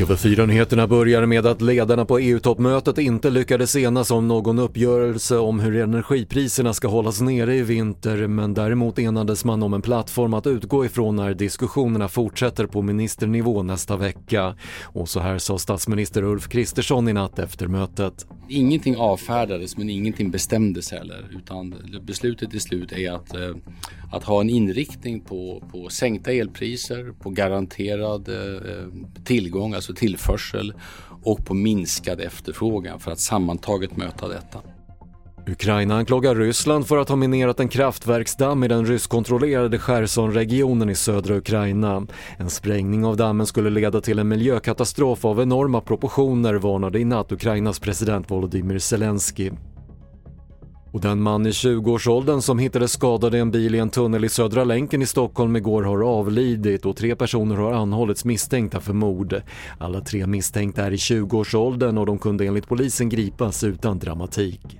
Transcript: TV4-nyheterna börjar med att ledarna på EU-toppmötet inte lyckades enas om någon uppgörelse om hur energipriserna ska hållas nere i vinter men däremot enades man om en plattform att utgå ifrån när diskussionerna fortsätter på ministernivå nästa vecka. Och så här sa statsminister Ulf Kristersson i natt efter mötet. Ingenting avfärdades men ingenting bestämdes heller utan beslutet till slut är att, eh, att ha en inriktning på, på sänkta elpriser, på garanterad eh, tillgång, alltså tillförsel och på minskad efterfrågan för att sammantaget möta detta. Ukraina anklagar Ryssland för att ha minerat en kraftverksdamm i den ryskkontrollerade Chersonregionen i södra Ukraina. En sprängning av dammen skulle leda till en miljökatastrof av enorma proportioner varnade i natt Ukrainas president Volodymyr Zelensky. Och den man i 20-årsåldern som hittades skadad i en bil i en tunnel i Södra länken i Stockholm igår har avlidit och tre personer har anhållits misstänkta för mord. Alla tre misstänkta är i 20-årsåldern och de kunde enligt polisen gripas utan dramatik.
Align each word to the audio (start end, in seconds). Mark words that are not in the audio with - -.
TV4-nyheterna 0.00 0.86
börjar 0.86 1.26
med 1.26 1.46
att 1.46 1.62
ledarna 1.62 2.04
på 2.04 2.18
EU-toppmötet 2.18 2.98
inte 2.98 3.30
lyckades 3.30 3.76
enas 3.76 4.10
om 4.10 4.28
någon 4.28 4.58
uppgörelse 4.58 5.36
om 5.36 5.60
hur 5.60 5.76
energipriserna 5.76 6.72
ska 6.72 6.88
hållas 6.88 7.20
nere 7.20 7.54
i 7.54 7.62
vinter 7.62 8.26
men 8.26 8.54
däremot 8.54 8.98
enades 8.98 9.44
man 9.44 9.62
om 9.62 9.74
en 9.74 9.82
plattform 9.82 10.34
att 10.34 10.46
utgå 10.46 10.84
ifrån 10.84 11.16
när 11.16 11.34
diskussionerna 11.34 12.08
fortsätter 12.08 12.66
på 12.66 12.82
ministernivå 12.82 13.62
nästa 13.62 13.96
vecka. 13.96 14.54
Och 14.82 15.08
så 15.08 15.20
här 15.20 15.38
sa 15.38 15.58
statsminister 15.58 16.22
Ulf 16.24 16.48
Kristersson 16.48 17.08
i 17.08 17.12
natt 17.12 17.38
efter 17.38 17.66
mötet. 17.66 18.26
Ingenting 18.52 18.96
avfärdades 18.96 19.76
men 19.76 19.90
ingenting 19.90 20.30
bestämdes 20.30 20.92
heller 20.92 21.28
utan 21.36 21.74
beslutet 22.02 22.50
till 22.50 22.60
slut 22.60 22.92
är 22.92 23.12
att, 23.12 23.34
eh, 23.34 23.54
att 24.12 24.24
ha 24.24 24.40
en 24.40 24.50
inriktning 24.50 25.20
på, 25.20 25.62
på 25.72 25.88
sänkta 25.88 26.32
elpriser, 26.32 27.12
på 27.20 27.30
garanterad 27.30 28.28
eh, 28.28 28.86
tillgång, 29.24 29.74
alltså 29.74 29.94
tillförsel 29.94 30.72
och 31.22 31.46
på 31.46 31.54
minskad 31.54 32.20
efterfrågan 32.20 33.00
för 33.00 33.10
att 33.10 33.20
sammantaget 33.20 33.96
möta 33.96 34.28
detta. 34.28 34.60
Ukraina 35.46 35.96
anklagar 35.96 36.34
Ryssland 36.34 36.86
för 36.86 36.98
att 36.98 37.08
ha 37.08 37.16
minerat 37.16 37.60
en 37.60 37.68
kraftverksdamm 37.68 38.64
i 38.64 38.68
den 38.68 38.86
ryskkontrollerade 38.86 39.78
Chersonregionen 39.78 40.90
i 40.90 40.94
södra 40.94 41.36
Ukraina. 41.36 42.06
En 42.36 42.50
sprängning 42.50 43.04
av 43.04 43.16
dammen 43.16 43.46
skulle 43.46 43.70
leda 43.70 44.00
till 44.00 44.18
en 44.18 44.28
miljökatastrof 44.28 45.24
av 45.24 45.40
enorma 45.40 45.80
proportioner 45.80 46.54
varnade 46.54 46.98
i 46.98 47.04
natt 47.04 47.32
Ukrainas 47.32 47.78
president 47.78 48.30
Volodymyr 48.30 48.78
Zelensky. 48.78 49.50
Och 50.92 51.00
den 51.00 51.22
man 51.22 51.46
i 51.46 51.50
20-årsåldern 51.50 52.40
som 52.40 52.58
hittades 52.58 52.92
skadad 52.92 53.34
i 53.34 53.38
en 53.38 53.50
bil 53.50 53.74
i 53.74 53.78
en 53.78 53.90
tunnel 53.90 54.24
i 54.24 54.28
Södra 54.28 54.64
länken 54.64 55.02
i 55.02 55.06
Stockholm 55.06 55.56
igår 55.56 55.82
har 55.82 56.02
avlidit 56.02 56.86
och 56.86 56.96
tre 56.96 57.16
personer 57.16 57.56
har 57.56 57.72
anhållits 57.72 58.24
misstänkta 58.24 58.80
för 58.80 58.92
mord. 58.92 59.42
Alla 59.78 60.00
tre 60.00 60.26
misstänkta 60.26 60.86
är 60.86 60.90
i 60.90 60.96
20-årsåldern 60.96 61.98
och 61.98 62.06
de 62.06 62.18
kunde 62.18 62.46
enligt 62.46 62.68
polisen 62.68 63.08
gripas 63.08 63.64
utan 63.64 63.98
dramatik. 63.98 64.79